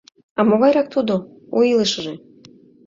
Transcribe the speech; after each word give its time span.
А 0.39 0.41
могайрак 0.49 0.87
тудо, 0.93 1.13
у 1.55 1.57
илышыже? 1.71 2.13